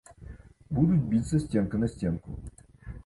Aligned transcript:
Будуць 0.77 1.05
біцца 1.11 1.41
сценка 1.43 1.75
на 1.85 1.91
сценку. 1.93 2.29